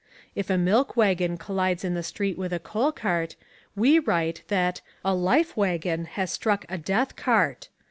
If 0.33 0.49
a 0.49 0.57
milk 0.57 0.97
waggon 0.97 1.37
collides 1.37 1.83
in 1.85 1.93
the 1.93 2.01
street 2.01 2.35
with 2.35 2.51
a 2.51 2.57
coal 2.59 2.91
cart, 2.91 3.35
we 3.75 3.99
write 3.99 4.41
that 4.47 4.81
a 5.05 5.13
"life 5.13 5.55
waggon" 5.55 6.05
has 6.05 6.31
struck 6.31 6.65
a 6.69 6.79
"death 6.79 7.15
cart." 7.15 7.69